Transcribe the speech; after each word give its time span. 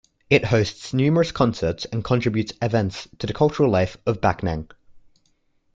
It 0.31 0.45
hosts 0.45 0.95
numerous 0.95 1.31
concerts 1.31 1.85
and 1.85 2.03
contributes 2.03 2.53
events 2.59 3.07
to 3.19 3.27
the 3.27 3.35
cultural 3.35 3.69
life 3.69 3.97
of 4.07 4.19
Backnang. 4.19 4.71